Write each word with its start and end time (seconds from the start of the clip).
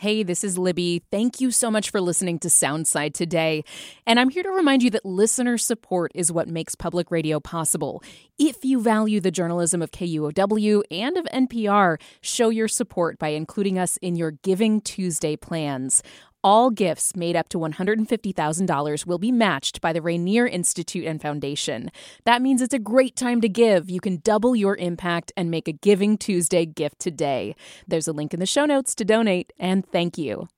Hey, 0.00 0.22
this 0.22 0.44
is 0.44 0.56
Libby. 0.56 1.02
Thank 1.10 1.42
you 1.42 1.50
so 1.50 1.70
much 1.70 1.90
for 1.90 2.00
listening 2.00 2.38
to 2.38 2.48
Soundside 2.48 3.12
today. 3.12 3.64
And 4.06 4.18
I'm 4.18 4.30
here 4.30 4.42
to 4.42 4.48
remind 4.48 4.82
you 4.82 4.88
that 4.92 5.04
listener 5.04 5.58
support 5.58 6.10
is 6.14 6.32
what 6.32 6.48
makes 6.48 6.74
public 6.74 7.10
radio 7.10 7.38
possible. 7.38 8.02
If 8.38 8.64
you 8.64 8.80
value 8.80 9.20
the 9.20 9.30
journalism 9.30 9.82
of 9.82 9.90
KUOW 9.90 10.84
and 10.90 11.18
of 11.18 11.26
NPR, 11.26 12.00
show 12.22 12.48
your 12.48 12.66
support 12.66 13.18
by 13.18 13.28
including 13.28 13.78
us 13.78 13.98
in 13.98 14.16
your 14.16 14.30
Giving 14.30 14.80
Tuesday 14.80 15.36
plans. 15.36 16.02
All 16.42 16.70
gifts 16.70 17.14
made 17.14 17.36
up 17.36 17.50
to 17.50 17.58
$150,000 17.58 19.06
will 19.06 19.18
be 19.18 19.30
matched 19.30 19.82
by 19.82 19.92
the 19.92 20.00
Rainier 20.00 20.46
Institute 20.46 21.04
and 21.04 21.20
Foundation. 21.20 21.90
That 22.24 22.40
means 22.40 22.62
it's 22.62 22.72
a 22.72 22.78
great 22.78 23.14
time 23.14 23.42
to 23.42 23.48
give. 23.48 23.90
You 23.90 24.00
can 24.00 24.20
double 24.24 24.56
your 24.56 24.74
impact 24.76 25.32
and 25.36 25.50
make 25.50 25.68
a 25.68 25.72
Giving 25.72 26.16
Tuesday 26.16 26.64
gift 26.64 26.98
today. 26.98 27.54
There's 27.86 28.08
a 28.08 28.12
link 28.12 28.32
in 28.32 28.40
the 28.40 28.46
show 28.46 28.64
notes 28.64 28.94
to 28.94 29.04
donate, 29.04 29.52
and 29.58 29.86
thank 29.86 30.16
you. 30.16 30.48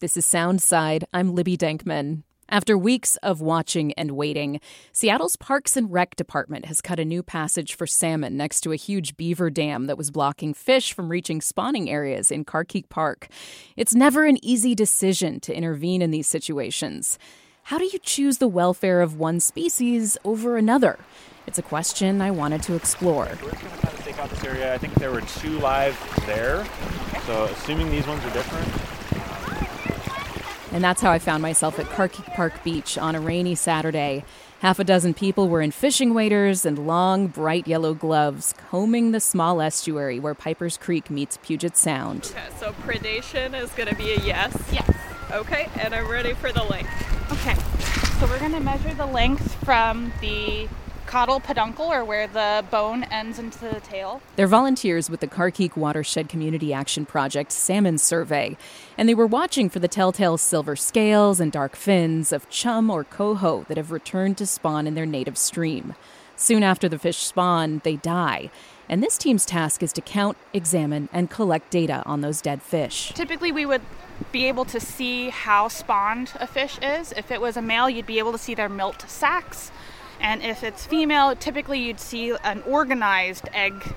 This 0.00 0.16
is 0.16 0.26
Soundside. 0.26 1.04
I'm 1.12 1.36
Libby 1.36 1.56
Denkman. 1.56 2.24
After 2.50 2.78
weeks 2.78 3.16
of 3.16 3.42
watching 3.42 3.92
and 3.92 4.12
waiting, 4.12 4.58
Seattle's 4.90 5.36
Parks 5.36 5.76
and 5.76 5.92
Rec 5.92 6.16
Department 6.16 6.64
has 6.64 6.80
cut 6.80 6.98
a 6.98 7.04
new 7.04 7.22
passage 7.22 7.74
for 7.74 7.86
salmon 7.86 8.38
next 8.38 8.62
to 8.62 8.72
a 8.72 8.76
huge 8.76 9.18
beaver 9.18 9.50
dam 9.50 9.84
that 9.86 9.98
was 9.98 10.10
blocking 10.10 10.54
fish 10.54 10.94
from 10.94 11.10
reaching 11.10 11.42
spawning 11.42 11.90
areas 11.90 12.30
in 12.30 12.46
Carkeek 12.46 12.88
Park. 12.88 13.28
It's 13.76 13.94
never 13.94 14.24
an 14.24 14.42
easy 14.42 14.74
decision 14.74 15.40
to 15.40 15.54
intervene 15.54 16.00
in 16.00 16.10
these 16.10 16.26
situations. 16.26 17.18
How 17.64 17.76
do 17.76 17.84
you 17.84 17.98
choose 17.98 18.38
the 18.38 18.48
welfare 18.48 19.02
of 19.02 19.18
one 19.18 19.40
species 19.40 20.16
over 20.24 20.56
another? 20.56 20.98
It's 21.46 21.58
a 21.58 21.62
question 21.62 22.22
I 22.22 22.30
wanted 22.30 22.62
to 22.62 22.74
explore. 22.74 23.28
We're 23.42 23.50
just 23.50 23.62
going 23.62 23.74
to 23.74 23.86
kind 23.86 23.98
of 23.98 24.04
take 24.06 24.18
out 24.18 24.30
this 24.30 24.42
area. 24.42 24.72
I 24.72 24.78
think 24.78 24.94
there 24.94 25.10
were 25.10 25.20
two 25.20 25.58
live 25.58 25.98
there. 26.24 26.66
So, 27.26 27.44
assuming 27.44 27.90
these 27.90 28.06
ones 28.06 28.24
are 28.24 28.32
different, 28.32 28.97
and 30.78 30.84
that's 30.84 31.02
how 31.02 31.10
I 31.10 31.18
found 31.18 31.42
myself 31.42 31.80
at 31.80 31.86
Carkeek 31.86 32.36
Park 32.36 32.62
Beach 32.62 32.96
on 32.96 33.16
a 33.16 33.20
rainy 33.20 33.56
Saturday. 33.56 34.24
Half 34.60 34.78
a 34.78 34.84
dozen 34.84 35.12
people 35.12 35.48
were 35.48 35.60
in 35.60 35.72
fishing 35.72 36.14
waders 36.14 36.64
and 36.64 36.86
long, 36.86 37.26
bright 37.26 37.66
yellow 37.66 37.94
gloves, 37.94 38.54
combing 38.70 39.10
the 39.10 39.18
small 39.18 39.60
estuary 39.60 40.20
where 40.20 40.36
Piper's 40.36 40.76
Creek 40.76 41.10
meets 41.10 41.36
Puget 41.38 41.76
Sound. 41.76 42.32
Okay, 42.32 42.46
so 42.60 42.70
predation 42.84 43.60
is 43.60 43.72
going 43.72 43.88
to 43.88 43.96
be 43.96 44.12
a 44.12 44.20
yes. 44.20 44.56
Yes. 44.70 44.88
Okay, 45.32 45.68
and 45.80 45.92
I'm 45.92 46.06
ready 46.06 46.32
for 46.34 46.52
the 46.52 46.62
length. 46.62 47.32
Okay, 47.32 47.56
so 48.20 48.28
we're 48.28 48.38
going 48.38 48.52
to 48.52 48.60
measure 48.60 48.94
the 48.94 49.06
length 49.06 49.56
from 49.64 50.12
the 50.20 50.68
caudal 51.08 51.40
peduncle, 51.40 51.86
or 51.86 52.04
where 52.04 52.26
the 52.26 52.62
bone 52.70 53.02
ends 53.04 53.38
into 53.38 53.58
the 53.60 53.80
tail. 53.80 54.20
They're 54.36 54.46
volunteers 54.46 55.08
with 55.08 55.20
the 55.20 55.26
Carkeek 55.26 55.74
Watershed 55.74 56.28
Community 56.28 56.72
Action 56.72 57.06
Project 57.06 57.50
Salmon 57.50 57.96
Survey, 57.96 58.58
and 58.98 59.08
they 59.08 59.14
were 59.14 59.26
watching 59.26 59.70
for 59.70 59.78
the 59.78 59.88
telltale 59.88 60.36
silver 60.36 60.76
scales 60.76 61.40
and 61.40 61.50
dark 61.50 61.76
fins 61.76 62.30
of 62.30 62.50
chum 62.50 62.90
or 62.90 63.04
coho 63.04 63.64
that 63.68 63.78
have 63.78 63.90
returned 63.90 64.36
to 64.36 64.46
spawn 64.46 64.86
in 64.86 64.94
their 64.94 65.06
native 65.06 65.38
stream. 65.38 65.94
Soon 66.36 66.62
after 66.62 66.90
the 66.90 66.98
fish 66.98 67.16
spawn, 67.16 67.80
they 67.84 67.96
die. 67.96 68.50
And 68.86 69.02
this 69.02 69.16
team's 69.16 69.46
task 69.46 69.82
is 69.82 69.92
to 69.94 70.02
count, 70.02 70.36
examine, 70.52 71.08
and 71.10 71.30
collect 71.30 71.70
data 71.70 72.02
on 72.04 72.20
those 72.20 72.42
dead 72.42 72.62
fish. 72.62 73.12
Typically, 73.14 73.50
we 73.50 73.64
would 73.64 73.82
be 74.30 74.46
able 74.46 74.64
to 74.66 74.78
see 74.78 75.30
how 75.30 75.68
spawned 75.68 76.32
a 76.38 76.46
fish 76.46 76.78
is. 76.82 77.12
If 77.12 77.30
it 77.30 77.40
was 77.40 77.56
a 77.56 77.62
male, 77.62 77.88
you'd 77.88 78.06
be 78.06 78.18
able 78.18 78.32
to 78.32 78.38
see 78.38 78.54
their 78.54 78.68
milt 78.68 79.04
sacs. 79.08 79.72
And 80.20 80.42
if 80.42 80.62
it's 80.64 80.86
female, 80.86 81.34
typically 81.36 81.78
you'd 81.78 82.00
see 82.00 82.34
an 82.44 82.62
organized 82.62 83.48
egg 83.52 83.94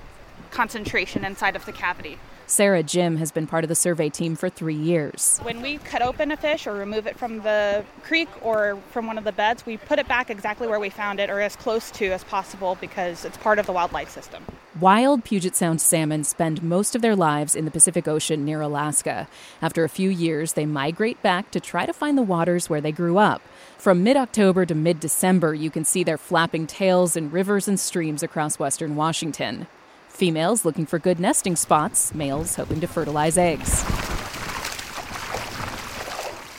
concentration 0.51 1.25
inside 1.25 1.55
of 1.55 1.65
the 1.65 1.71
cavity. 1.71 2.17
Sarah 2.51 2.83
Jim 2.83 3.15
has 3.15 3.31
been 3.31 3.47
part 3.47 3.63
of 3.63 3.69
the 3.69 3.75
survey 3.75 4.09
team 4.09 4.35
for 4.35 4.49
three 4.49 4.75
years. 4.75 5.39
When 5.41 5.61
we 5.61 5.77
cut 5.77 6.01
open 6.01 6.33
a 6.33 6.37
fish 6.37 6.67
or 6.67 6.73
remove 6.73 7.07
it 7.07 7.17
from 7.17 7.39
the 7.43 7.85
creek 8.03 8.27
or 8.41 8.77
from 8.91 9.07
one 9.07 9.17
of 9.17 9.23
the 9.23 9.31
beds, 9.31 9.65
we 9.65 9.77
put 9.77 9.99
it 9.99 10.07
back 10.09 10.29
exactly 10.29 10.67
where 10.67 10.77
we 10.77 10.89
found 10.89 11.21
it 11.21 11.29
or 11.29 11.39
as 11.39 11.55
close 11.55 11.89
to 11.91 12.07
as 12.07 12.25
possible 12.25 12.77
because 12.81 13.23
it's 13.23 13.37
part 13.37 13.57
of 13.57 13.67
the 13.67 13.71
wildlife 13.71 14.09
system. 14.09 14.43
Wild 14.77 15.23
Puget 15.23 15.55
Sound 15.55 15.79
salmon 15.79 16.25
spend 16.25 16.61
most 16.61 16.93
of 16.93 17.01
their 17.01 17.15
lives 17.15 17.55
in 17.55 17.63
the 17.63 17.71
Pacific 17.71 18.05
Ocean 18.05 18.43
near 18.43 18.59
Alaska. 18.59 19.29
After 19.61 19.85
a 19.85 19.89
few 19.89 20.09
years, 20.09 20.51
they 20.51 20.65
migrate 20.65 21.21
back 21.21 21.51
to 21.51 21.61
try 21.61 21.85
to 21.85 21.93
find 21.93 22.17
the 22.17 22.21
waters 22.21 22.69
where 22.69 22.81
they 22.81 22.91
grew 22.91 23.17
up. 23.17 23.41
From 23.77 24.03
mid 24.03 24.17
October 24.17 24.65
to 24.65 24.75
mid 24.75 24.99
December, 24.99 25.53
you 25.53 25.71
can 25.71 25.85
see 25.85 26.03
their 26.03 26.17
flapping 26.17 26.67
tails 26.67 27.15
in 27.15 27.31
rivers 27.31 27.69
and 27.69 27.79
streams 27.79 28.21
across 28.21 28.59
western 28.59 28.97
Washington. 28.97 29.67
Females 30.11 30.65
looking 30.65 30.85
for 30.85 30.99
good 30.99 31.19
nesting 31.19 31.55
spots, 31.55 32.13
males 32.13 32.55
hoping 32.55 32.79
to 32.81 32.87
fertilize 32.87 33.37
eggs. 33.37 33.83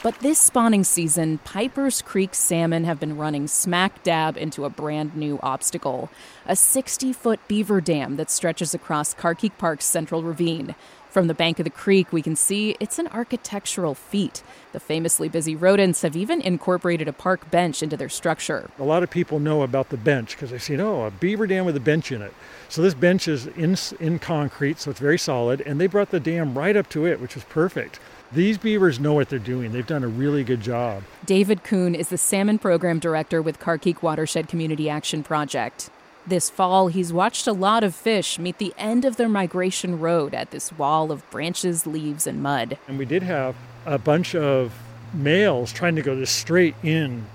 But 0.03 0.19
this 0.19 0.41
spawning 0.41 0.83
season, 0.83 1.39
Piper's 1.39 2.03
Creek 2.03 2.35
salmon 2.35 2.83
have 2.83 2.99
been 2.99 3.17
running 3.17 3.47
smack 3.47 4.03
dab 4.03 4.37
into 4.37 4.65
a 4.65 4.71
brand 4.71 5.15
new 5.15 5.39
obstacle 5.45 6.11
a 6.45 6.57
60 6.57 7.13
foot 7.13 7.39
beaver 7.47 7.81
dam 7.81 8.17
that 8.17 8.29
stretches 8.29 8.75
across 8.75 9.15
Carkeek 9.15 9.57
Park's 9.59 9.85
central 9.85 10.25
ravine. 10.25 10.75
From 11.13 11.27
the 11.27 11.35
bank 11.35 11.59
of 11.59 11.65
the 11.65 11.71
creek, 11.71 12.11
we 12.11 12.23
can 12.23 12.35
see 12.37 12.75
it's 12.81 12.99
an 12.99 13.07
architectural 13.09 13.95
feat. 13.95 14.43
The 14.73 14.81
famously 14.81 15.29
busy 15.29 15.55
rodents 15.55 16.01
have 16.01 16.17
even 16.17 16.41
incorporated 16.41 17.07
a 17.07 17.13
park 17.13 17.51
bench 17.51 17.83
into 17.83 17.99
their 17.99 18.09
structure. 18.09 18.71
A 18.79 18.83
lot 18.83 19.03
of 19.03 19.11
people 19.11 19.39
know 19.39 19.61
about 19.61 19.91
the 19.91 19.99
bench 19.99 20.31
because 20.31 20.53
they've 20.53 20.63
seen, 20.63 20.81
oh, 20.81 21.03
a 21.03 21.11
beaver 21.11 21.47
dam 21.47 21.67
with 21.67 21.77
a 21.77 21.81
bench 21.81 22.13
in 22.13 22.23
it. 22.23 22.33
So 22.71 22.81
this 22.81 22.95
bench 22.95 23.29
is 23.29 23.47
in, 23.49 23.77
in 24.01 24.21
concrete, 24.21 24.81
so 24.81 24.91
it's 24.91 25.01
very 25.01 25.19
solid, 25.19 25.61
and 25.61 25.79
they 25.79 25.87
brought 25.87 26.13
the 26.13 26.19
dam 26.19 26.57
right 26.57 26.79
up 26.79 26.89
to 26.89 27.05
it, 27.05 27.21
which 27.21 27.35
was 27.35 27.45
perfect. 27.45 28.01
These 28.33 28.57
beavers 28.57 28.99
know 28.99 29.13
what 29.13 29.29
they're 29.29 29.39
doing. 29.39 29.73
They've 29.73 29.87
done 29.87 30.05
a 30.05 30.09
really 30.09 30.45
good 30.45 30.63
job. 30.63 31.03
David 31.27 31.63
Kuhn 31.63 31.95
is 31.95 32.09
the 32.09 32.17
Salmon 32.17 32.59
Program 32.59 32.99
Director 32.99 33.43
with 33.43 33.61
Carkeek 33.61 34.01
Watershed 34.01 34.49
Community 34.49 34.89
Action 34.89 35.23
Project. 35.23 35.91
This 36.27 36.51
fall, 36.51 36.89
he's 36.89 37.13
watched 37.13 37.47
a 37.47 37.53
lot 37.53 37.83
of 37.83 37.95
fish 37.95 38.39
meet 38.39 38.59
the 38.59 38.73
end 38.79 39.05
of 39.05 39.17
their 39.17 39.29
migration 39.29 39.99
road 39.99 40.35
at 40.35 40.51
this 40.51 40.73
wall 40.73 41.11
of 41.11 41.29
branches, 41.31 41.87
leaves, 41.87 42.27
and 42.27 42.43
mud. 42.43 42.79
And 42.87 42.99
we 42.99 43.05
did 43.05 43.23
have 43.23 43.57
a 43.87 43.99
bunch 43.99 44.35
of 44.35 44.73
males 45.13 45.73
trying 45.73 45.97
to 45.97 46.03
go 46.03 46.17
just 46.17 46.37
straight 46.37 46.77
in 46.83 47.27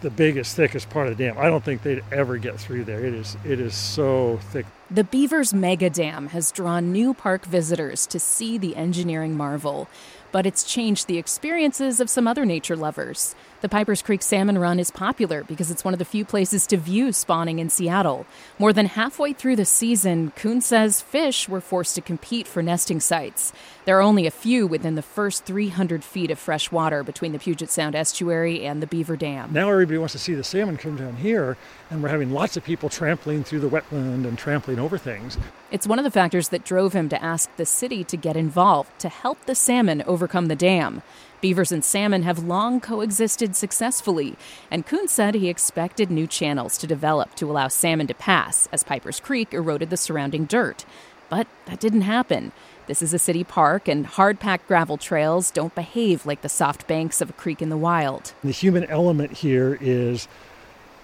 the 0.00 0.10
biggest, 0.10 0.54
thickest 0.54 0.90
part 0.90 1.08
of 1.08 1.16
the 1.16 1.24
dam. 1.24 1.36
I 1.38 1.46
don't 1.46 1.64
think 1.64 1.82
they'd 1.82 2.04
ever 2.12 2.36
get 2.36 2.60
through 2.60 2.84
there. 2.84 3.04
It 3.04 3.14
is 3.14 3.36
it 3.44 3.58
is 3.58 3.74
so 3.74 4.38
thick. 4.50 4.66
The 4.90 5.02
Beavers 5.02 5.52
Mega 5.52 5.90
Dam 5.90 6.28
has 6.28 6.52
drawn 6.52 6.92
new 6.92 7.14
park 7.14 7.44
visitors 7.44 8.06
to 8.06 8.20
see 8.20 8.56
the 8.58 8.76
engineering 8.76 9.36
marvel 9.36 9.88
but 10.36 10.44
it's 10.44 10.64
changed 10.64 11.06
the 11.06 11.16
experiences 11.16 11.98
of 11.98 12.10
some 12.10 12.28
other 12.28 12.44
nature 12.44 12.76
lovers. 12.76 13.34
The 13.66 13.70
Pipers 13.70 14.00
Creek 14.00 14.22
Salmon 14.22 14.58
Run 14.58 14.78
is 14.78 14.92
popular 14.92 15.42
because 15.42 15.72
it's 15.72 15.84
one 15.84 15.92
of 15.92 15.98
the 15.98 16.04
few 16.04 16.24
places 16.24 16.68
to 16.68 16.76
view 16.76 17.10
spawning 17.10 17.58
in 17.58 17.68
Seattle. 17.68 18.24
More 18.60 18.72
than 18.72 18.86
halfway 18.86 19.32
through 19.32 19.56
the 19.56 19.64
season, 19.64 20.30
Kuhn 20.36 20.60
says 20.60 21.00
fish 21.00 21.48
were 21.48 21.60
forced 21.60 21.96
to 21.96 22.00
compete 22.00 22.46
for 22.46 22.62
nesting 22.62 23.00
sites. 23.00 23.52
There 23.84 23.98
are 23.98 24.02
only 24.02 24.24
a 24.24 24.30
few 24.30 24.68
within 24.68 24.94
the 24.94 25.02
first 25.02 25.44
300 25.46 26.04
feet 26.04 26.30
of 26.30 26.38
fresh 26.38 26.70
water 26.70 27.02
between 27.02 27.32
the 27.32 27.40
Puget 27.40 27.68
Sound 27.68 27.96
estuary 27.96 28.64
and 28.64 28.80
the 28.80 28.86
Beaver 28.86 29.16
Dam. 29.16 29.52
Now 29.52 29.68
everybody 29.68 29.98
wants 29.98 30.12
to 30.12 30.20
see 30.20 30.34
the 30.34 30.44
salmon 30.44 30.76
come 30.76 30.94
down 30.94 31.16
here, 31.16 31.56
and 31.90 32.04
we're 32.04 32.08
having 32.08 32.30
lots 32.30 32.56
of 32.56 32.62
people 32.62 32.88
trampling 32.88 33.42
through 33.42 33.58
the 33.58 33.68
wetland 33.68 34.28
and 34.28 34.38
trampling 34.38 34.78
over 34.78 34.96
things. 34.96 35.38
It's 35.72 35.88
one 35.88 35.98
of 35.98 36.04
the 36.04 36.12
factors 36.12 36.50
that 36.50 36.64
drove 36.64 36.92
him 36.92 37.08
to 37.08 37.20
ask 37.20 37.50
the 37.56 37.66
city 37.66 38.04
to 38.04 38.16
get 38.16 38.36
involved 38.36 38.96
to 39.00 39.08
help 39.08 39.44
the 39.46 39.56
salmon 39.56 40.04
overcome 40.06 40.46
the 40.46 40.54
dam. 40.54 41.02
Beavers 41.40 41.70
and 41.70 41.84
salmon 41.84 42.22
have 42.22 42.38
long 42.44 42.80
coexisted 42.80 43.54
successfully, 43.54 44.36
and 44.70 44.86
Kuhn 44.86 45.06
said 45.06 45.34
he 45.34 45.48
expected 45.48 46.10
new 46.10 46.26
channels 46.26 46.78
to 46.78 46.86
develop 46.86 47.34
to 47.34 47.50
allow 47.50 47.68
salmon 47.68 48.06
to 48.06 48.14
pass 48.14 48.68
as 48.72 48.82
Piper's 48.82 49.20
Creek 49.20 49.52
eroded 49.52 49.90
the 49.90 49.96
surrounding 49.96 50.46
dirt. 50.46 50.86
But 51.28 51.46
that 51.66 51.80
didn't 51.80 52.02
happen. 52.02 52.52
This 52.86 53.02
is 53.02 53.12
a 53.12 53.18
city 53.18 53.44
park, 53.44 53.88
and 53.88 54.06
hard 54.06 54.40
packed 54.40 54.68
gravel 54.68 54.96
trails 54.96 55.50
don't 55.50 55.74
behave 55.74 56.24
like 56.24 56.42
the 56.42 56.48
soft 56.48 56.86
banks 56.86 57.20
of 57.20 57.30
a 57.30 57.34
creek 57.34 57.60
in 57.60 57.68
the 57.68 57.76
wild. 57.76 58.32
The 58.42 58.52
human 58.52 58.84
element 58.84 59.32
here 59.32 59.76
is 59.80 60.28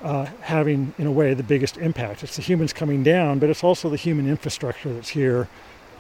uh, 0.02 0.26
having, 0.40 0.94
in 0.96 1.06
a 1.06 1.12
way, 1.12 1.34
the 1.34 1.42
biggest 1.42 1.76
impact. 1.76 2.22
It's 2.22 2.36
the 2.36 2.42
humans 2.42 2.72
coming 2.72 3.02
down, 3.02 3.38
but 3.38 3.50
it's 3.50 3.64
also 3.64 3.90
the 3.90 3.96
human 3.96 4.28
infrastructure 4.28 4.92
that's 4.94 5.10
here 5.10 5.48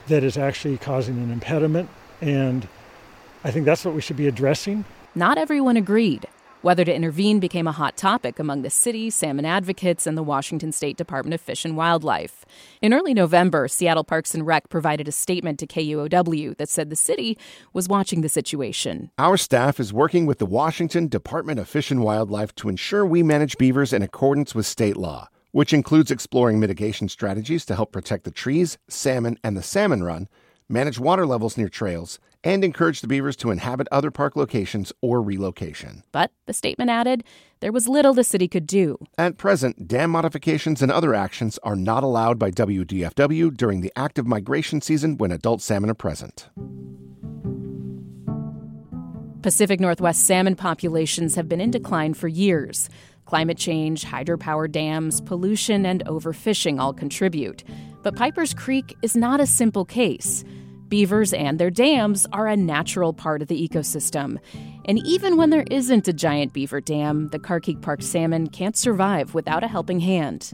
that 0.06 0.24
is 0.24 0.38
actually 0.38 0.78
causing 0.78 1.18
an 1.18 1.30
impediment. 1.30 1.90
And 2.20 2.66
I 3.44 3.50
think 3.50 3.66
that's 3.66 3.84
what 3.84 3.94
we 3.94 4.00
should 4.00 4.16
be 4.16 4.28
addressing. 4.28 4.84
Not 5.14 5.36
everyone 5.36 5.76
agreed. 5.76 6.26
Whether 6.62 6.84
to 6.84 6.94
intervene 6.94 7.40
became 7.40 7.66
a 7.66 7.72
hot 7.72 7.96
topic 7.96 8.38
among 8.38 8.62
the 8.62 8.70
city, 8.70 9.10
salmon 9.10 9.44
advocates, 9.44 10.06
and 10.06 10.16
the 10.16 10.22
Washington 10.22 10.70
State 10.70 10.96
Department 10.96 11.34
of 11.34 11.40
Fish 11.40 11.64
and 11.64 11.76
Wildlife. 11.76 12.44
In 12.80 12.94
early 12.94 13.14
November, 13.14 13.66
Seattle 13.66 14.04
Parks 14.04 14.32
and 14.32 14.46
Rec 14.46 14.68
provided 14.68 15.08
a 15.08 15.12
statement 15.12 15.58
to 15.58 15.66
KUOW 15.66 16.56
that 16.58 16.68
said 16.68 16.88
the 16.88 16.94
city 16.94 17.36
was 17.72 17.88
watching 17.88 18.20
the 18.20 18.28
situation. 18.28 19.10
Our 19.18 19.36
staff 19.36 19.80
is 19.80 19.92
working 19.92 20.24
with 20.24 20.38
the 20.38 20.46
Washington 20.46 21.08
Department 21.08 21.58
of 21.58 21.68
Fish 21.68 21.90
and 21.90 22.00
Wildlife 22.00 22.54
to 22.56 22.68
ensure 22.68 23.04
we 23.04 23.24
manage 23.24 23.58
beavers 23.58 23.92
in 23.92 24.02
accordance 24.02 24.54
with 24.54 24.64
state 24.64 24.96
law, 24.96 25.28
which 25.50 25.72
includes 25.72 26.12
exploring 26.12 26.60
mitigation 26.60 27.08
strategies 27.08 27.66
to 27.66 27.74
help 27.74 27.90
protect 27.90 28.22
the 28.22 28.30
trees, 28.30 28.78
salmon, 28.86 29.36
and 29.42 29.56
the 29.56 29.64
salmon 29.64 30.04
run, 30.04 30.28
manage 30.68 31.00
water 31.00 31.26
levels 31.26 31.58
near 31.58 31.68
trails, 31.68 32.20
and 32.44 32.64
encourage 32.64 33.00
the 33.00 33.06
beavers 33.06 33.36
to 33.36 33.50
inhabit 33.50 33.88
other 33.92 34.10
park 34.10 34.36
locations 34.36 34.92
or 35.00 35.22
relocation. 35.22 36.02
But 36.12 36.32
the 36.46 36.52
statement 36.52 36.90
added 36.90 37.24
there 37.60 37.72
was 37.72 37.88
little 37.88 38.14
the 38.14 38.24
city 38.24 38.48
could 38.48 38.66
do. 38.66 38.98
At 39.16 39.38
present, 39.38 39.86
dam 39.86 40.10
modifications 40.10 40.82
and 40.82 40.90
other 40.90 41.14
actions 41.14 41.58
are 41.62 41.76
not 41.76 42.02
allowed 42.02 42.38
by 42.38 42.50
WDFW 42.50 43.56
during 43.56 43.80
the 43.80 43.92
active 43.96 44.26
migration 44.26 44.80
season 44.80 45.16
when 45.18 45.30
adult 45.30 45.62
salmon 45.62 45.90
are 45.90 45.94
present. 45.94 46.48
Pacific 49.42 49.80
Northwest 49.80 50.24
salmon 50.24 50.54
populations 50.54 51.34
have 51.34 51.48
been 51.48 51.60
in 51.60 51.70
decline 51.72 52.14
for 52.14 52.28
years. 52.28 52.88
Climate 53.24 53.58
change, 53.58 54.04
hydropower 54.04 54.70
dams, 54.70 55.20
pollution, 55.20 55.84
and 55.84 56.04
overfishing 56.06 56.80
all 56.80 56.92
contribute. 56.92 57.64
But 58.02 58.14
Piper's 58.14 58.54
Creek 58.54 58.96
is 59.02 59.16
not 59.16 59.40
a 59.40 59.46
simple 59.46 59.84
case. 59.84 60.44
Beavers 60.92 61.32
and 61.32 61.58
their 61.58 61.70
dams 61.70 62.26
are 62.34 62.46
a 62.46 62.54
natural 62.54 63.14
part 63.14 63.40
of 63.40 63.48
the 63.48 63.66
ecosystem. 63.66 64.36
And 64.84 64.98
even 65.06 65.38
when 65.38 65.48
there 65.48 65.64
isn't 65.70 66.06
a 66.06 66.12
giant 66.12 66.52
beaver 66.52 66.82
dam, 66.82 67.28
the 67.28 67.38
Carkeek 67.38 67.80
Park 67.80 68.02
salmon 68.02 68.46
can't 68.48 68.76
survive 68.76 69.32
without 69.32 69.64
a 69.64 69.68
helping 69.68 70.00
hand. 70.00 70.52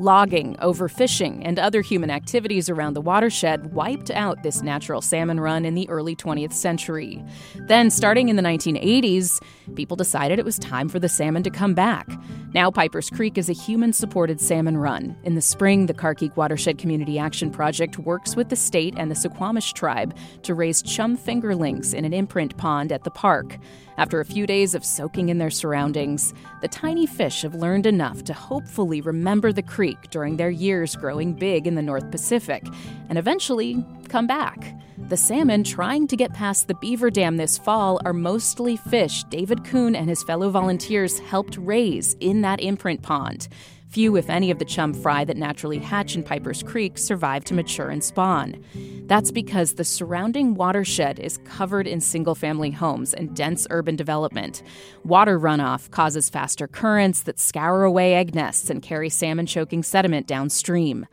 Logging, 0.00 0.56
overfishing, 0.62 1.42
and 1.44 1.58
other 1.58 1.82
human 1.82 2.10
activities 2.10 2.70
around 2.70 2.94
the 2.94 3.02
watershed 3.02 3.74
wiped 3.74 4.10
out 4.10 4.42
this 4.42 4.62
natural 4.62 5.02
salmon 5.02 5.38
run 5.38 5.66
in 5.66 5.74
the 5.74 5.86
early 5.90 6.16
20th 6.16 6.54
century. 6.54 7.22
Then, 7.66 7.90
starting 7.90 8.30
in 8.30 8.36
the 8.36 8.42
1980s, 8.42 9.42
people 9.74 9.98
decided 9.98 10.38
it 10.38 10.44
was 10.46 10.58
time 10.58 10.88
for 10.88 10.98
the 10.98 11.08
salmon 11.10 11.42
to 11.42 11.50
come 11.50 11.74
back. 11.74 12.08
Now, 12.54 12.70
Piper's 12.70 13.10
Creek 13.10 13.36
is 13.36 13.50
a 13.50 13.52
human 13.52 13.92
supported 13.92 14.40
salmon 14.40 14.78
run. 14.78 15.18
In 15.22 15.34
the 15.34 15.42
spring, 15.42 15.84
the 15.84 15.92
Carkeek 15.92 16.34
Watershed 16.34 16.78
Community 16.78 17.18
Action 17.18 17.50
Project 17.50 17.98
works 17.98 18.34
with 18.34 18.48
the 18.48 18.56
state 18.56 18.94
and 18.96 19.10
the 19.10 19.14
Suquamish 19.14 19.74
tribe 19.74 20.16
to 20.44 20.54
raise 20.54 20.80
chum 20.80 21.18
fingerlings 21.18 21.92
in 21.92 22.06
an 22.06 22.14
imprint 22.14 22.56
pond 22.56 22.90
at 22.90 23.04
the 23.04 23.10
park. 23.10 23.58
After 23.98 24.18
a 24.18 24.24
few 24.24 24.46
days 24.46 24.74
of 24.74 24.82
soaking 24.82 25.28
in 25.28 25.36
their 25.36 25.50
surroundings, 25.50 26.32
the 26.62 26.68
tiny 26.68 27.06
fish 27.06 27.42
have 27.42 27.54
learned 27.54 27.84
enough 27.84 28.24
to 28.24 28.32
hopefully 28.32 29.02
remember 29.02 29.52
the 29.52 29.62
creek 29.62 29.89
during 30.10 30.36
their 30.36 30.50
years 30.50 30.96
growing 30.96 31.32
big 31.32 31.66
in 31.66 31.74
the 31.74 31.82
North 31.82 32.10
Pacific 32.10 32.66
and 33.08 33.18
eventually 33.18 33.84
come 34.08 34.26
back. 34.26 34.74
The 35.08 35.16
salmon 35.16 35.64
trying 35.64 36.06
to 36.08 36.16
get 36.16 36.34
past 36.34 36.68
the 36.68 36.74
beaver 36.74 37.10
dam 37.10 37.36
this 37.36 37.56
fall 37.56 38.00
are 38.04 38.12
mostly 38.12 38.76
fish 38.76 39.24
David 39.24 39.64
Kuhn 39.64 39.96
and 39.96 40.08
his 40.08 40.22
fellow 40.22 40.50
volunteers 40.50 41.18
helped 41.18 41.56
raise 41.56 42.14
in 42.20 42.42
that 42.42 42.60
imprint 42.60 43.02
pond. 43.02 43.48
Few, 43.90 44.14
if 44.14 44.30
any, 44.30 44.52
of 44.52 44.60
the 44.60 44.64
chum 44.64 44.94
fry 44.94 45.24
that 45.24 45.36
naturally 45.36 45.78
hatch 45.78 46.14
in 46.14 46.22
Piper's 46.22 46.62
Creek 46.62 46.96
survive 46.96 47.42
to 47.46 47.54
mature 47.54 47.90
and 47.90 48.04
spawn. 48.04 48.64
That's 49.06 49.32
because 49.32 49.74
the 49.74 49.84
surrounding 49.84 50.54
watershed 50.54 51.18
is 51.18 51.38
covered 51.38 51.88
in 51.88 52.00
single 52.00 52.36
family 52.36 52.70
homes 52.70 53.12
and 53.12 53.34
dense 53.34 53.66
urban 53.68 53.96
development. 53.96 54.62
Water 55.02 55.40
runoff 55.40 55.90
causes 55.90 56.30
faster 56.30 56.68
currents 56.68 57.22
that 57.22 57.40
scour 57.40 57.82
away 57.82 58.14
egg 58.14 58.32
nests 58.32 58.70
and 58.70 58.80
carry 58.80 59.08
salmon 59.08 59.46
choking 59.46 59.82
sediment 59.82 60.28
downstream. 60.28 61.08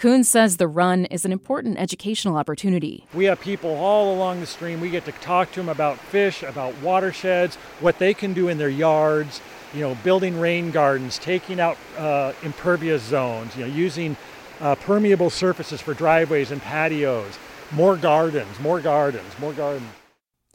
Kuhn 0.00 0.24
says 0.24 0.56
the 0.56 0.66
run 0.66 1.04
is 1.04 1.26
an 1.26 1.30
important 1.30 1.78
educational 1.78 2.38
opportunity. 2.38 3.04
We 3.12 3.26
have 3.26 3.38
people 3.38 3.74
all 3.74 4.14
along 4.14 4.40
the 4.40 4.46
stream. 4.46 4.80
We 4.80 4.88
get 4.88 5.04
to 5.04 5.12
talk 5.12 5.52
to 5.52 5.60
them 5.60 5.68
about 5.68 5.98
fish, 5.98 6.42
about 6.42 6.74
watersheds, 6.80 7.56
what 7.80 7.98
they 7.98 8.14
can 8.14 8.32
do 8.32 8.48
in 8.48 8.56
their 8.56 8.70
yards, 8.70 9.42
you 9.74 9.82
know, 9.82 9.94
building 9.96 10.40
rain 10.40 10.70
gardens, 10.70 11.18
taking 11.18 11.60
out 11.60 11.76
uh, 11.98 12.32
impervious 12.42 13.02
zones, 13.02 13.54
you 13.54 13.66
know, 13.66 13.74
using 13.74 14.16
uh, 14.62 14.74
permeable 14.76 15.28
surfaces 15.28 15.82
for 15.82 15.92
driveways 15.92 16.50
and 16.50 16.62
patios, 16.62 17.38
more 17.70 17.94
gardens, 17.94 18.58
more 18.58 18.80
gardens, 18.80 19.38
more 19.38 19.52
gardens. 19.52 19.90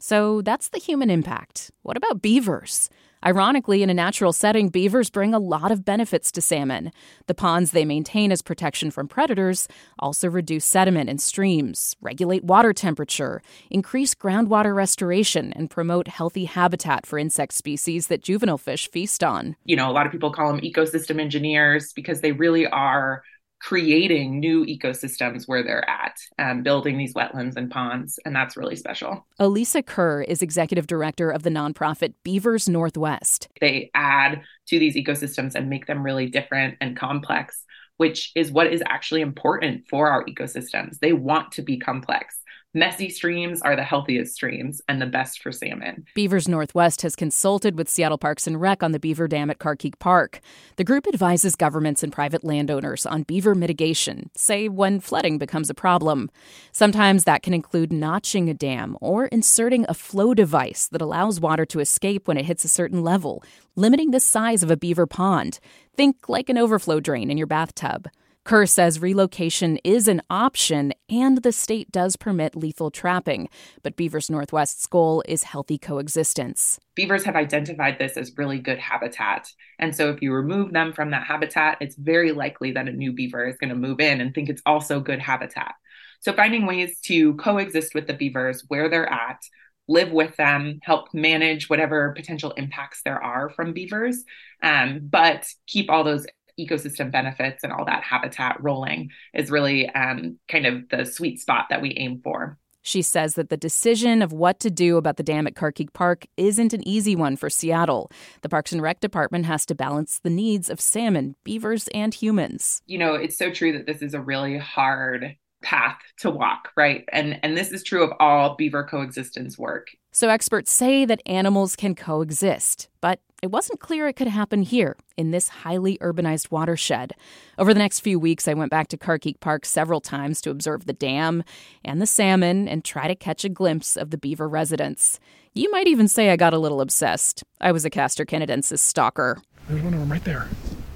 So 0.00 0.42
that's 0.42 0.70
the 0.70 0.78
human 0.78 1.08
impact. 1.08 1.70
What 1.82 1.96
about 1.96 2.20
beavers? 2.20 2.90
Ironically, 3.24 3.82
in 3.82 3.90
a 3.90 3.94
natural 3.94 4.32
setting, 4.32 4.68
beavers 4.68 5.10
bring 5.10 5.32
a 5.32 5.38
lot 5.38 5.72
of 5.72 5.84
benefits 5.84 6.30
to 6.32 6.40
salmon. 6.40 6.92
The 7.26 7.34
ponds 7.34 7.70
they 7.70 7.84
maintain 7.84 8.30
as 8.30 8.42
protection 8.42 8.90
from 8.90 9.08
predators 9.08 9.68
also 9.98 10.28
reduce 10.28 10.64
sediment 10.64 11.08
in 11.08 11.18
streams, 11.18 11.96
regulate 12.00 12.44
water 12.44 12.72
temperature, 12.72 13.42
increase 13.70 14.14
groundwater 14.14 14.74
restoration, 14.74 15.52
and 15.54 15.70
promote 15.70 16.08
healthy 16.08 16.44
habitat 16.44 17.06
for 17.06 17.18
insect 17.18 17.54
species 17.54 18.08
that 18.08 18.22
juvenile 18.22 18.58
fish 18.58 18.90
feast 18.90 19.24
on. 19.24 19.56
You 19.64 19.76
know, 19.76 19.90
a 19.90 19.92
lot 19.92 20.06
of 20.06 20.12
people 20.12 20.32
call 20.32 20.52
them 20.52 20.60
ecosystem 20.60 21.20
engineers 21.20 21.92
because 21.92 22.20
they 22.20 22.32
really 22.32 22.66
are 22.66 23.22
creating 23.66 24.38
new 24.38 24.64
ecosystems 24.64 25.48
where 25.48 25.64
they're 25.64 25.90
at, 25.90 26.16
um, 26.38 26.62
building 26.62 26.96
these 26.96 27.14
wetlands 27.14 27.56
and 27.56 27.68
ponds, 27.68 28.16
and 28.24 28.34
that's 28.34 28.56
really 28.56 28.76
special. 28.76 29.26
Elisa 29.40 29.82
Kerr 29.82 30.22
is 30.22 30.40
executive 30.40 30.86
director 30.86 31.32
of 31.32 31.42
the 31.42 31.50
nonprofit 31.50 32.14
Beavers 32.22 32.68
Northwest. 32.68 33.48
They 33.60 33.90
add 33.92 34.42
to 34.68 34.78
these 34.78 34.94
ecosystems 34.94 35.56
and 35.56 35.68
make 35.68 35.86
them 35.86 36.04
really 36.04 36.28
different 36.28 36.76
and 36.80 36.96
complex, 36.96 37.64
which 37.96 38.30
is 38.36 38.52
what 38.52 38.72
is 38.72 38.84
actually 38.86 39.20
important 39.20 39.88
for 39.90 40.10
our 40.10 40.24
ecosystems. 40.26 41.00
They 41.00 41.12
want 41.12 41.50
to 41.52 41.62
be 41.62 41.76
complex. 41.76 42.38
Messy 42.76 43.08
streams 43.08 43.62
are 43.62 43.74
the 43.74 43.82
healthiest 43.82 44.34
streams 44.34 44.82
and 44.86 45.00
the 45.00 45.06
best 45.06 45.42
for 45.42 45.50
salmon. 45.50 46.04
Beavers 46.14 46.46
Northwest 46.46 47.00
has 47.00 47.16
consulted 47.16 47.78
with 47.78 47.88
Seattle 47.88 48.18
Parks 48.18 48.46
and 48.46 48.60
Rec 48.60 48.82
on 48.82 48.92
the 48.92 48.98
beaver 48.98 49.26
dam 49.26 49.48
at 49.48 49.58
Carkeek 49.58 49.98
Park. 49.98 50.40
The 50.76 50.84
group 50.84 51.06
advises 51.06 51.56
governments 51.56 52.02
and 52.02 52.12
private 52.12 52.44
landowners 52.44 53.06
on 53.06 53.22
beaver 53.22 53.54
mitigation, 53.54 54.28
say 54.36 54.68
when 54.68 55.00
flooding 55.00 55.38
becomes 55.38 55.70
a 55.70 55.74
problem. 55.74 56.28
Sometimes 56.70 57.24
that 57.24 57.42
can 57.42 57.54
include 57.54 57.94
notching 57.94 58.50
a 58.50 58.54
dam 58.54 58.98
or 59.00 59.24
inserting 59.28 59.86
a 59.88 59.94
flow 59.94 60.34
device 60.34 60.86
that 60.88 61.00
allows 61.00 61.40
water 61.40 61.64
to 61.64 61.80
escape 61.80 62.28
when 62.28 62.36
it 62.36 62.44
hits 62.44 62.62
a 62.66 62.68
certain 62.68 63.02
level, 63.02 63.42
limiting 63.74 64.10
the 64.10 64.20
size 64.20 64.62
of 64.62 64.70
a 64.70 64.76
beaver 64.76 65.06
pond. 65.06 65.60
Think 65.96 66.28
like 66.28 66.50
an 66.50 66.58
overflow 66.58 67.00
drain 67.00 67.30
in 67.30 67.38
your 67.38 67.46
bathtub. 67.46 68.06
Kerr 68.46 68.64
says 68.64 69.00
relocation 69.02 69.76
is 69.82 70.06
an 70.06 70.22
option 70.30 70.92
and 71.08 71.38
the 71.38 71.50
state 71.50 71.90
does 71.90 72.14
permit 72.14 72.54
lethal 72.54 72.92
trapping, 72.92 73.48
but 73.82 73.96
Beavers 73.96 74.30
Northwest's 74.30 74.86
goal 74.86 75.24
is 75.26 75.42
healthy 75.42 75.78
coexistence. 75.78 76.78
Beavers 76.94 77.24
have 77.24 77.34
identified 77.34 77.98
this 77.98 78.16
as 78.16 78.30
really 78.36 78.60
good 78.60 78.78
habitat. 78.78 79.50
And 79.80 79.96
so 79.96 80.10
if 80.10 80.22
you 80.22 80.32
remove 80.32 80.72
them 80.72 80.92
from 80.92 81.10
that 81.10 81.26
habitat, 81.26 81.78
it's 81.80 81.96
very 81.96 82.30
likely 82.30 82.70
that 82.70 82.86
a 82.86 82.92
new 82.92 83.12
beaver 83.12 83.48
is 83.48 83.56
going 83.56 83.70
to 83.70 83.74
move 83.74 83.98
in 83.98 84.20
and 84.20 84.32
think 84.32 84.48
it's 84.48 84.62
also 84.64 85.00
good 85.00 85.18
habitat. 85.18 85.74
So 86.20 86.32
finding 86.32 86.66
ways 86.66 87.00
to 87.06 87.34
coexist 87.34 87.96
with 87.96 88.06
the 88.06 88.14
beavers 88.14 88.62
where 88.68 88.88
they're 88.88 89.12
at, 89.12 89.42
live 89.88 90.12
with 90.12 90.36
them, 90.36 90.78
help 90.84 91.12
manage 91.12 91.68
whatever 91.68 92.12
potential 92.14 92.52
impacts 92.52 93.02
there 93.04 93.20
are 93.20 93.50
from 93.50 93.72
beavers, 93.72 94.22
um, 94.62 95.00
but 95.02 95.44
keep 95.66 95.90
all 95.90 96.04
those 96.04 96.26
ecosystem 96.58 97.10
benefits 97.10 97.64
and 97.64 97.72
all 97.72 97.84
that 97.84 98.02
habitat 98.02 98.62
rolling 98.62 99.10
is 99.34 99.50
really 99.50 99.88
um, 99.90 100.38
kind 100.48 100.66
of 100.66 100.88
the 100.88 101.04
sweet 101.04 101.40
spot 101.40 101.66
that 101.70 101.82
we 101.82 101.94
aim 101.96 102.20
for. 102.22 102.58
She 102.82 103.02
says 103.02 103.34
that 103.34 103.50
the 103.50 103.56
decision 103.56 104.22
of 104.22 104.32
what 104.32 104.60
to 104.60 104.70
do 104.70 104.96
about 104.96 105.16
the 105.16 105.24
dam 105.24 105.48
at 105.48 105.56
Carkeek 105.56 105.92
Park 105.92 106.24
isn't 106.36 106.72
an 106.72 106.86
easy 106.86 107.16
one 107.16 107.36
for 107.36 107.50
Seattle. 107.50 108.12
The 108.42 108.48
Parks 108.48 108.70
and 108.70 108.80
Rec 108.80 109.00
Department 109.00 109.44
has 109.46 109.66
to 109.66 109.74
balance 109.74 110.20
the 110.20 110.30
needs 110.30 110.70
of 110.70 110.80
salmon, 110.80 111.34
beavers, 111.42 111.88
and 111.88 112.14
humans. 112.14 112.82
You 112.86 112.98
know, 112.98 113.14
it's 113.14 113.36
so 113.36 113.50
true 113.50 113.72
that 113.72 113.86
this 113.86 114.02
is 114.02 114.14
a 114.14 114.20
really 114.20 114.56
hard 114.56 115.36
path 115.62 115.98
to 116.18 116.30
walk, 116.30 116.70
right? 116.76 117.04
And 117.10 117.40
and 117.42 117.56
this 117.56 117.72
is 117.72 117.82
true 117.82 118.04
of 118.04 118.12
all 118.20 118.54
beaver 118.54 118.84
coexistence 118.84 119.58
work. 119.58 119.88
So 120.12 120.28
experts 120.28 120.70
say 120.70 121.04
that 121.06 121.22
animals 121.26 121.74
can 121.74 121.96
coexist, 121.96 122.88
but 123.00 123.20
it 123.42 123.50
wasn't 123.50 123.80
clear 123.80 124.08
it 124.08 124.14
could 124.14 124.28
happen 124.28 124.62
here 124.62 124.96
in 125.16 125.30
this 125.30 125.48
highly 125.48 125.98
urbanized 125.98 126.50
watershed. 126.50 127.12
Over 127.58 127.74
the 127.74 127.78
next 127.78 128.00
few 128.00 128.18
weeks, 128.18 128.48
I 128.48 128.54
went 128.54 128.70
back 128.70 128.88
to 128.88 128.96
Carkeek 128.96 129.40
Park 129.40 129.66
several 129.66 130.00
times 130.00 130.40
to 130.40 130.50
observe 130.50 130.86
the 130.86 130.94
dam 130.94 131.44
and 131.84 132.00
the 132.00 132.06
salmon 132.06 132.66
and 132.66 132.82
try 132.82 133.08
to 133.08 133.14
catch 133.14 133.44
a 133.44 133.50
glimpse 133.50 133.96
of 133.96 134.10
the 134.10 134.18
beaver 134.18 134.48
residents. 134.48 135.20
You 135.52 135.70
might 135.70 135.86
even 135.86 136.08
say 136.08 136.30
I 136.30 136.36
got 136.36 136.54
a 136.54 136.58
little 136.58 136.80
obsessed. 136.80 137.44
I 137.60 137.72
was 137.72 137.84
a 137.84 137.90
Castor 137.90 138.24
canadensis 138.24 138.78
stalker. 138.78 139.38
There's 139.68 139.82
one 139.82 139.94
of 139.94 140.00
them 140.00 140.10
right 140.10 140.24
there. 140.24 140.48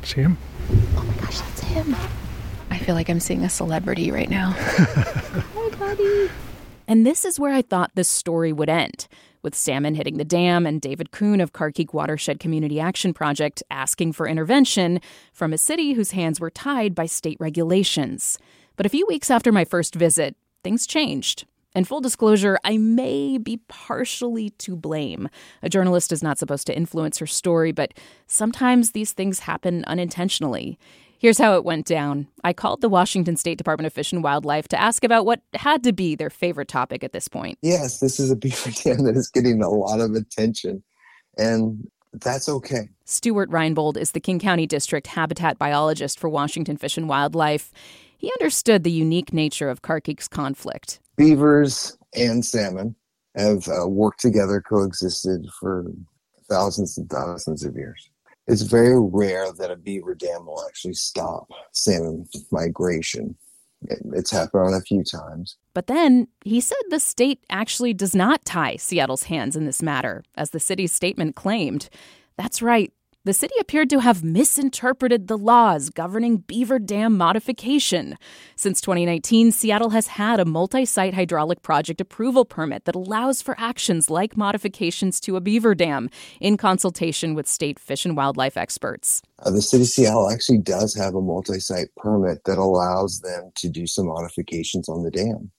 See 0.02 0.22
him? 0.22 0.38
Oh 0.96 1.02
my 1.02 1.14
gosh, 1.22 1.40
that's 1.40 1.60
him. 1.60 1.94
I 2.70 2.78
feel 2.78 2.94
like 2.94 3.10
I'm 3.10 3.20
seeing 3.20 3.44
a 3.44 3.50
celebrity 3.50 4.10
right 4.10 4.30
now. 4.30 4.54
Hi, 4.56 5.68
buddy. 5.76 6.30
And 6.88 7.06
this 7.06 7.24
is 7.24 7.38
where 7.38 7.52
I 7.52 7.62
thought 7.62 7.92
this 7.94 8.08
story 8.08 8.52
would 8.52 8.68
end 8.68 9.08
with 9.42 9.54
salmon 9.54 9.94
hitting 9.94 10.16
the 10.16 10.24
dam 10.24 10.66
and 10.66 10.80
David 10.80 11.10
Kuhn 11.10 11.40
of 11.40 11.52
Carkeek 11.52 11.92
Watershed 11.92 12.40
Community 12.40 12.80
Action 12.80 13.12
Project 13.12 13.62
asking 13.70 14.12
for 14.12 14.26
intervention 14.26 15.00
from 15.32 15.52
a 15.52 15.58
city 15.58 15.92
whose 15.92 16.12
hands 16.12 16.40
were 16.40 16.50
tied 16.50 16.94
by 16.94 17.06
state 17.06 17.36
regulations. 17.40 18.38
But 18.76 18.86
a 18.86 18.90
few 18.90 19.06
weeks 19.06 19.30
after 19.30 19.52
my 19.52 19.64
first 19.64 19.94
visit, 19.94 20.36
things 20.64 20.86
changed. 20.86 21.46
And 21.74 21.86
full 21.86 22.00
disclosure, 22.00 22.58
I 22.64 22.78
may 22.78 23.38
be 23.38 23.58
partially 23.68 24.50
to 24.58 24.74
blame. 24.74 25.28
A 25.62 25.68
journalist 25.68 26.10
is 26.10 26.22
not 26.22 26.38
supposed 26.38 26.66
to 26.66 26.76
influence 26.76 27.18
her 27.18 27.26
story, 27.26 27.70
but 27.70 27.94
sometimes 28.26 28.90
these 28.90 29.12
things 29.12 29.40
happen 29.40 29.84
unintentionally. 29.84 30.78
Here's 31.20 31.36
how 31.36 31.54
it 31.54 31.66
went 31.66 31.84
down. 31.84 32.28
I 32.44 32.54
called 32.54 32.80
the 32.80 32.88
Washington 32.88 33.36
State 33.36 33.58
Department 33.58 33.86
of 33.86 33.92
Fish 33.92 34.10
and 34.10 34.24
Wildlife 34.24 34.68
to 34.68 34.80
ask 34.80 35.04
about 35.04 35.26
what 35.26 35.42
had 35.52 35.84
to 35.84 35.92
be 35.92 36.14
their 36.14 36.30
favorite 36.30 36.68
topic 36.68 37.04
at 37.04 37.12
this 37.12 37.28
point. 37.28 37.58
Yes, 37.60 38.00
this 38.00 38.18
is 38.18 38.30
a 38.30 38.36
beaver 38.36 38.70
dam 38.82 39.04
that 39.04 39.16
is 39.16 39.28
getting 39.28 39.62
a 39.62 39.68
lot 39.68 40.00
of 40.00 40.14
attention, 40.14 40.82
and 41.36 41.86
that's 42.14 42.48
okay. 42.48 42.88
Stuart 43.04 43.50
Reinbold 43.50 43.98
is 43.98 44.12
the 44.12 44.20
King 44.20 44.38
County 44.38 44.66
District 44.66 45.06
habitat 45.08 45.58
biologist 45.58 46.18
for 46.18 46.30
Washington 46.30 46.78
Fish 46.78 46.96
and 46.96 47.06
Wildlife. 47.06 47.70
He 48.16 48.32
understood 48.40 48.82
the 48.82 48.90
unique 48.90 49.34
nature 49.34 49.68
of 49.68 49.82
Carkeek's 49.82 50.26
conflict. 50.26 51.00
Beavers 51.18 51.98
and 52.14 52.42
salmon 52.42 52.96
have 53.36 53.68
uh, 53.68 53.86
worked 53.86 54.20
together, 54.20 54.62
coexisted 54.62 55.46
for 55.60 55.84
thousands 56.48 56.96
and 56.96 57.10
thousands 57.10 57.62
of 57.62 57.76
years 57.76 58.09
it's 58.50 58.62
very 58.62 59.00
rare 59.00 59.52
that 59.52 59.70
a 59.70 59.76
beaver 59.76 60.14
dam 60.14 60.46
will 60.46 60.64
actually 60.66 60.94
stop 60.94 61.48
salmon 61.72 62.28
migration. 62.50 63.36
It's 64.12 64.30
happened 64.30 64.66
on 64.66 64.74
a 64.74 64.80
few 64.80 65.04
times. 65.04 65.56
But 65.72 65.86
then 65.86 66.26
he 66.44 66.60
said 66.60 66.76
the 66.90 67.00
state 67.00 67.44
actually 67.48 67.94
does 67.94 68.14
not 68.14 68.44
tie 68.44 68.76
Seattle's 68.76 69.22
hands 69.24 69.56
in 69.56 69.66
this 69.66 69.80
matter, 69.80 70.24
as 70.34 70.50
the 70.50 70.60
city's 70.60 70.92
statement 70.92 71.36
claimed. 71.36 71.88
That's 72.36 72.60
right, 72.60 72.92
the 73.22 73.34
city 73.34 73.54
appeared 73.60 73.90
to 73.90 74.00
have 74.00 74.24
misinterpreted 74.24 75.28
the 75.28 75.36
laws 75.36 75.90
governing 75.90 76.38
beaver 76.38 76.78
dam 76.78 77.18
modification. 77.18 78.16
Since 78.56 78.80
2019, 78.80 79.52
Seattle 79.52 79.90
has 79.90 80.06
had 80.06 80.40
a 80.40 80.46
multi 80.46 80.86
site 80.86 81.12
hydraulic 81.12 81.60
project 81.60 82.00
approval 82.00 82.46
permit 82.46 82.86
that 82.86 82.94
allows 82.94 83.42
for 83.42 83.54
actions 83.58 84.08
like 84.08 84.38
modifications 84.38 85.20
to 85.20 85.36
a 85.36 85.40
beaver 85.40 85.74
dam 85.74 86.08
in 86.40 86.56
consultation 86.56 87.34
with 87.34 87.46
state 87.46 87.78
fish 87.78 88.06
and 88.06 88.16
wildlife 88.16 88.56
experts. 88.56 89.20
Uh, 89.40 89.50
the 89.50 89.60
city 89.60 89.82
of 89.82 89.88
Seattle 89.88 90.30
actually 90.30 90.58
does 90.58 90.94
have 90.94 91.14
a 91.14 91.20
multi 91.20 91.60
site 91.60 91.94
permit 91.98 92.44
that 92.46 92.56
allows 92.56 93.20
them 93.20 93.50
to 93.56 93.68
do 93.68 93.86
some 93.86 94.06
modifications 94.06 94.88
on 94.88 95.02
the 95.02 95.10
dam. 95.10 95.50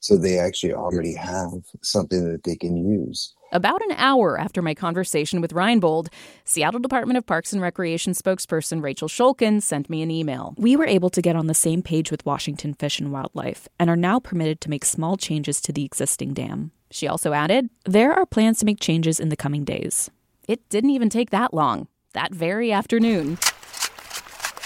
So 0.00 0.16
they 0.16 0.38
actually 0.38 0.72
already 0.72 1.14
have 1.14 1.50
something 1.82 2.32
that 2.32 2.44
they 2.44 2.56
can 2.56 2.74
use. 2.76 3.34
About 3.52 3.82
an 3.82 3.92
hour 3.98 4.40
after 4.40 4.62
my 4.62 4.74
conversation 4.74 5.42
with 5.42 5.52
Reinbold, 5.52 6.08
Seattle 6.46 6.80
Department 6.80 7.18
of 7.18 7.26
Parks 7.26 7.52
and 7.52 7.60
Recreation 7.60 8.14
spokesperson 8.14 8.82
Rachel 8.82 9.08
Shulkin 9.08 9.60
sent 9.60 9.90
me 9.90 10.00
an 10.00 10.10
email. 10.10 10.54
We 10.56 10.74
were 10.74 10.86
able 10.86 11.10
to 11.10 11.20
get 11.20 11.36
on 11.36 11.48
the 11.48 11.54
same 11.54 11.82
page 11.82 12.10
with 12.10 12.24
Washington 12.24 12.72
Fish 12.72 12.98
and 12.98 13.12
Wildlife 13.12 13.68
and 13.78 13.90
are 13.90 13.96
now 13.96 14.18
permitted 14.20 14.62
to 14.62 14.70
make 14.70 14.86
small 14.86 15.18
changes 15.18 15.60
to 15.60 15.72
the 15.72 15.84
existing 15.84 16.32
dam. 16.32 16.72
She 16.90 17.06
also 17.06 17.34
added, 17.34 17.68
There 17.84 18.14
are 18.14 18.24
plans 18.24 18.60
to 18.60 18.64
make 18.64 18.80
changes 18.80 19.20
in 19.20 19.28
the 19.28 19.36
coming 19.36 19.64
days. 19.64 20.10
It 20.48 20.66
didn't 20.70 20.90
even 20.90 21.10
take 21.10 21.28
that 21.28 21.52
long. 21.52 21.88
That 22.14 22.32
very 22.32 22.72
afternoon, 22.72 23.36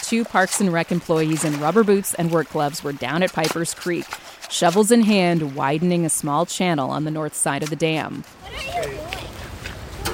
two 0.03 0.25
Parks 0.25 0.61
and 0.61 0.73
Rec 0.73 0.93
employees 0.93 1.45
in 1.45 1.59
rubber 1.59 1.83
boots 1.83 2.15
and 2.15 2.31
work 2.31 2.51
gloves 2.51 2.85
were 2.85 2.93
down 2.93 3.25
at 3.25 3.33
Piper's 3.33 3.75
Creek, 3.75 4.07
shovels 4.51 4.91
in 4.91 5.03
hand, 5.03 5.55
widening 5.55 6.05
a 6.05 6.11
small 6.11 6.47
channel 6.47 6.91
on 6.91 7.05
the 7.05 7.11
north 7.11 7.35
side 7.35 7.63
of 7.63 7.71
the 7.71 7.77
dam. 7.77 8.25
What 8.43 8.53
are 8.53 8.89
you 8.89 8.97
doing? 8.97 8.99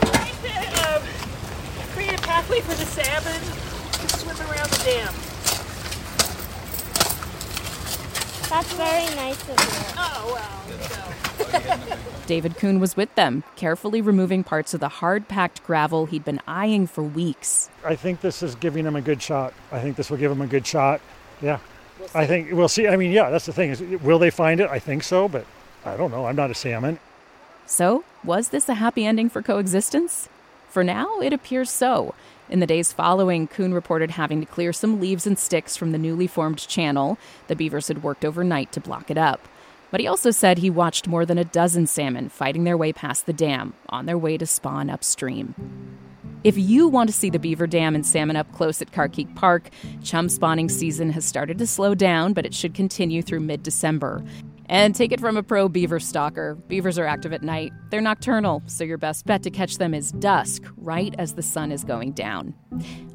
trying 0.01 0.67
to 0.67 0.97
um, 0.97 1.03
create 1.93 2.19
a 2.19 2.23
pathway 2.23 2.61
for 2.61 2.75
the 2.75 2.87
salmon 2.87 3.41
to 3.93 4.19
swim 4.19 4.37
around 4.51 4.71
the 4.71 4.83
dam. 4.85 5.15
That's 8.49 8.73
very 8.75 9.07
nice 9.17 9.43
of 9.43 9.49
you. 9.49 9.95
Oh, 9.97 10.33
well, 10.35 10.63
David 12.27 12.57
Kuhn 12.57 12.81
was 12.81 12.97
with 12.97 13.15
them, 13.15 13.45
carefully 13.57 14.01
removing 14.01 14.45
parts 14.45 14.75
of 14.75 14.81
the 14.81 14.89
hard 14.89 15.27
packed 15.29 15.63
gravel 15.65 16.07
he'd 16.07 16.25
been 16.25 16.41
eyeing 16.47 16.87
for 16.87 17.03
weeks. 17.03 17.71
I 17.85 17.97
think 17.97 18.21
this 18.21 18.43
is 18.43 18.55
giving 18.55 18.85
him 18.87 18.95
a 18.95 19.01
good 19.01 19.23
shot. 19.23 19.55
I 19.71 19.81
think 19.81 19.97
this 19.97 20.11
will 20.11 20.19
give 20.19 20.31
him 20.31 20.41
a 20.41 20.47
good 20.47 20.67
shot. 20.67 21.01
Yeah. 21.41 21.59
We'll 22.03 22.23
I 22.23 22.27
think 22.27 22.53
we'll 22.53 22.69
see. 22.69 22.89
I 22.89 22.97
mean, 22.97 23.13
yeah, 23.13 23.31
that's 23.31 23.47
the 23.47 23.53
thing. 23.53 23.71
Is 23.71 23.81
will 23.81 24.19
they 24.19 24.31
find 24.31 24.61
it? 24.61 24.69
I 24.69 24.79
think 24.79 25.03
so, 25.03 25.29
but 25.29 25.47
I 25.85 25.97
don't 25.97 26.11
know. 26.11 26.27
I'm 26.27 26.37
not 26.37 26.51
a 26.51 26.55
salmon. 26.55 26.99
So, 27.67 28.05
was 28.25 28.49
this 28.49 28.69
a 28.69 28.75
happy 28.75 29.07
ending 29.07 29.31
for 29.31 29.41
coexistence? 29.41 30.29
For 30.69 30.83
now, 30.83 31.21
it 31.21 31.33
appears 31.33 31.71
so. 31.71 32.15
In 32.49 32.61
the 32.61 32.67
days 32.67 32.93
following, 32.93 33.47
Kuhn 33.47 33.73
reported 33.73 34.13
having 34.13 34.41
to 34.41 34.47
clear 34.47 34.73
some 34.73 35.01
leaves 35.01 35.27
and 35.27 35.39
sticks 35.39 35.77
from 35.77 35.93
the 35.93 35.99
newly 35.99 36.27
formed 36.27 36.59
channel. 36.59 37.19
The 37.47 37.57
beavers 37.57 37.89
had 37.89 38.03
worked 38.03 38.25
overnight 38.25 38.73
to 38.73 38.81
block 38.81 39.11
it 39.11 39.19
up. 39.19 39.49
But 39.91 40.01
he 40.01 40.07
also 40.07 40.31
said 40.31 40.59
he 40.59 40.71
watched 40.71 41.07
more 41.07 41.25
than 41.25 41.39
a 41.39 41.45
dozen 41.45 41.87
salmon 41.87 42.31
fighting 42.31 42.65
their 42.65 42.77
way 42.77 42.93
past 42.93 43.27
the 43.27 43.33
dam 43.33 43.75
on 43.91 44.07
their 44.07 44.19
way 44.19 44.39
to 44.39 44.47
spawn 44.47 44.91
upstream. 44.91 45.55
If 46.45 46.59
you 46.59 46.89
want 46.89 47.09
to 47.09 47.15
see 47.15 47.31
the 47.31 47.39
beaver 47.39 47.69
dam 47.69 47.95
and 47.95 48.05
salmon 48.05 48.35
up 48.35 48.51
close 48.53 48.83
at 48.83 48.91
Carkeek 48.91 49.33
Park, 49.37 49.71
chum 50.03 50.29
spawning 50.29 50.69
season 50.69 51.11
has 51.11 51.25
started 51.25 51.57
to 51.59 51.67
slow 51.69 51.95
down, 51.95 52.33
but 52.33 52.45
it 52.45 52.53
should 52.53 52.75
continue 52.75 53.23
through 53.23 53.41
mid 53.41 53.63
December. 53.63 54.25
And 54.67 54.95
take 54.95 55.13
it 55.13 55.21
from 55.21 55.37
a 55.37 55.43
pro 55.43 55.69
beaver 55.69 56.01
stalker 56.01 56.57
beavers 56.67 56.99
are 56.99 57.07
active 57.07 57.33
at 57.33 57.43
night. 57.43 57.73
They're 57.91 58.01
nocturnal, 58.01 58.63
so 58.67 58.83
your 58.83 58.99
best 58.99 59.25
bet 59.25 59.45
to 59.45 59.51
catch 59.51 59.79
them 59.79 59.95
is 59.95 60.11
dusk, 60.13 60.65
right 60.77 61.15
as 61.17 61.35
the 61.35 61.43
sun 61.43 61.71
is 61.71 61.85
going 61.85 62.13
down. 62.13 62.55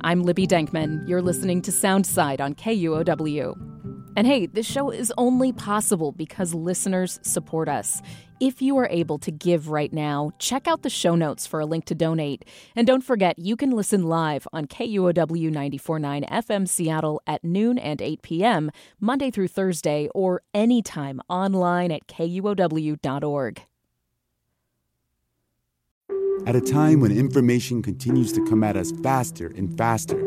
I'm 0.01 0.23
Libby 0.23 0.47
Denkman. 0.47 1.05
You're 1.09 1.21
listening 1.21 1.61
to 1.63 1.71
Soundside 1.71 2.39
on 2.39 2.55
KUOW. 2.55 3.96
And 4.17 4.25
hey, 4.25 4.47
this 4.47 4.65
show 4.65 4.89
is 4.89 5.13
only 5.15 5.53
possible 5.53 6.11
because 6.11 6.51
listeners 6.51 7.19
support 7.21 7.69
us. 7.69 8.01
If 8.39 8.63
you 8.63 8.75
are 8.79 8.87
able 8.89 9.19
to 9.19 9.29
give 9.29 9.69
right 9.69 9.93
now, 9.93 10.31
check 10.39 10.67
out 10.67 10.81
the 10.81 10.89
show 10.89 11.13
notes 11.13 11.45
for 11.45 11.59
a 11.59 11.67
link 11.67 11.85
to 11.85 11.93
donate. 11.93 12.43
And 12.75 12.87
don't 12.87 13.03
forget, 13.03 13.37
you 13.37 13.55
can 13.55 13.69
listen 13.69 14.07
live 14.07 14.47
on 14.51 14.65
KUOW 14.65 15.51
94.9 15.51 16.27
FM 16.31 16.67
Seattle 16.67 17.21
at 17.27 17.43
noon 17.43 17.77
and 17.77 18.01
8 18.01 18.23
p.m., 18.23 18.71
Monday 18.99 19.29
through 19.29 19.49
Thursday, 19.49 20.09
or 20.15 20.41
anytime 20.51 21.21
online 21.29 21.91
at 21.91 22.07
KUOW.org. 22.07 23.61
At 26.47 26.55
a 26.55 26.61
time 26.61 27.01
when 27.01 27.11
information 27.11 27.83
continues 27.83 28.33
to 28.33 28.43
come 28.45 28.63
at 28.63 28.75
us 28.75 28.91
faster 29.03 29.53
and 29.55 29.77
faster, 29.77 30.19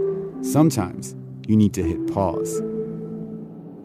sometimes 0.43 1.17
you 1.49 1.57
need 1.57 1.75
to 1.75 1.83
hit 1.83 2.07
pause 2.13 2.63